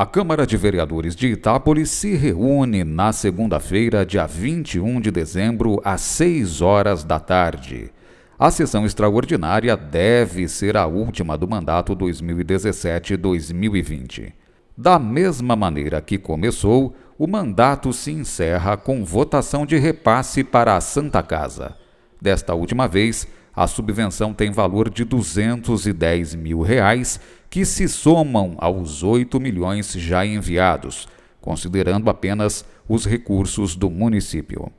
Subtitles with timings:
[0.00, 6.00] A Câmara de Vereadores de Itápolis se reúne na segunda-feira, dia 21 de dezembro, às
[6.00, 7.90] 6 horas da tarde.
[8.38, 14.32] A sessão extraordinária deve ser a última do mandato 2017-2020.
[14.74, 20.80] Da mesma maneira que começou, o mandato se encerra com votação de repasse para a
[20.80, 21.76] Santa Casa.
[22.18, 27.20] Desta última vez, a subvenção tem valor de 210 mil reais,
[27.50, 31.08] que se somam aos 8 milhões já enviados,
[31.40, 34.70] considerando apenas os recursos do município.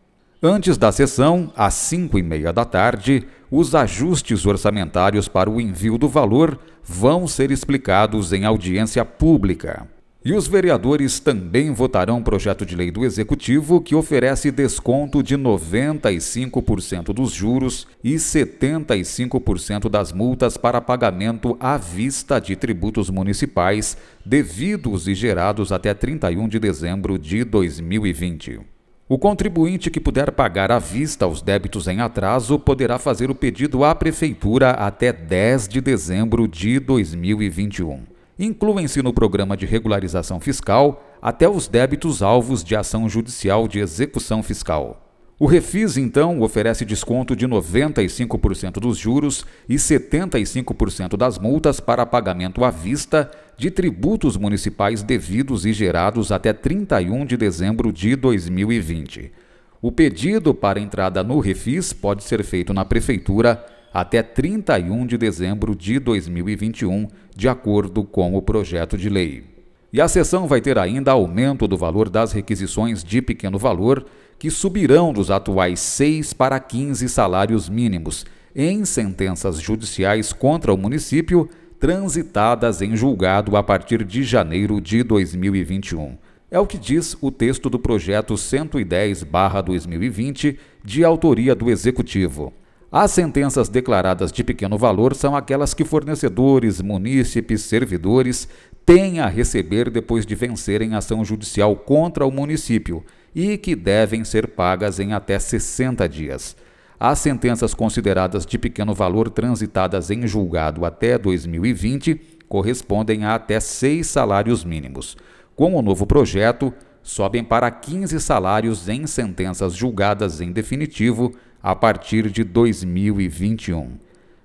[0.42, 5.98] Antes da sessão, às 5 e meia da tarde, os ajustes orçamentários para o envio
[5.98, 9.88] do valor vão ser explicados em audiência pública.
[10.24, 17.06] E os vereadores também votarão projeto de lei do Executivo que oferece desconto de 95%
[17.12, 25.16] dos juros e 75% das multas para pagamento à vista de tributos municipais devidos e
[25.16, 28.60] gerados até 31 de dezembro de 2020.
[29.10, 33.84] O contribuinte que puder pagar à vista os débitos em atraso poderá fazer o pedido
[33.84, 38.11] à Prefeitura até 10 de dezembro de 2021.
[38.42, 44.42] Incluem-se no programa de regularização fiscal até os débitos alvos de ação judicial de execução
[44.42, 45.08] fiscal.
[45.38, 52.66] O Refis, então, oferece desconto de 95% dos juros e 75% das multas para pagamento
[52.66, 59.32] à vista de tributos municipais devidos e gerados até 31 de dezembro de 2020.
[59.80, 65.76] O pedido para entrada no Refis pode ser feito na Prefeitura até 31 de dezembro
[65.76, 69.52] de 2021, de acordo com o projeto de lei.
[69.94, 74.06] E a sessão vai ter ainda aumento do valor das requisições de pequeno valor,
[74.40, 78.26] que subirão dos atuais 6 para 15 salários mínimos,
[78.56, 86.18] em sentenças judiciais contra o município transitadas em julgado a partir de janeiro de 2021.
[86.50, 92.54] É o que diz o texto do projeto 110-2020, de autoria do Executivo.
[92.92, 98.50] As sentenças declaradas de pequeno valor são aquelas que fornecedores, munícipes, servidores
[98.86, 103.02] têm a receber depois de vencerem ação judicial contra o município
[103.34, 106.58] e que devem ser pagas em até 60 dias.
[107.00, 112.20] As sentenças consideradas de pequeno valor transitadas em julgado até 2020
[112.50, 115.16] correspondem a até seis salários mínimos.
[115.56, 122.30] Com o novo projeto, sobem para 15 salários em sentenças julgadas em definitivo a partir
[122.30, 123.92] de 2021.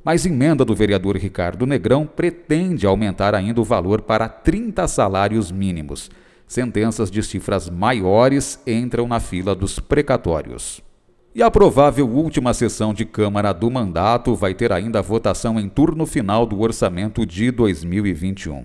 [0.05, 6.11] Mas emenda do vereador Ricardo Negrão pretende aumentar ainda o valor para 30 salários mínimos.
[6.47, 10.81] Sentenças de cifras maiores entram na fila dos precatórios.
[11.35, 15.69] E a provável última sessão de Câmara do mandato vai ter ainda a votação em
[15.69, 18.65] turno final do orçamento de 2021.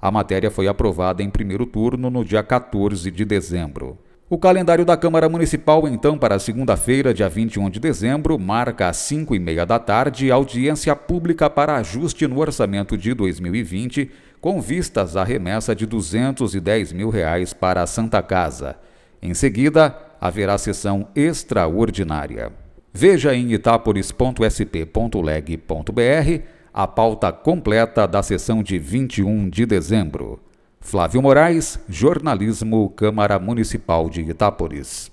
[0.00, 3.98] A matéria foi aprovada em primeiro turno no dia 14 de dezembro.
[4.32, 9.34] O calendário da Câmara Municipal, então, para segunda-feira, dia 21 de dezembro, marca às 5
[9.34, 14.10] e meia da tarde audiência pública para ajuste no orçamento de 2020,
[14.40, 18.76] com vistas à remessa de 210 mil reais para a Santa Casa.
[19.20, 22.50] Em seguida, haverá sessão extraordinária.
[22.90, 26.42] Veja em itapolis.sp.leg.br
[26.72, 30.40] a pauta completa da sessão de 21 de dezembro.
[30.82, 35.11] Flávio Moraes, Jornalismo, Câmara Municipal de Itápolis.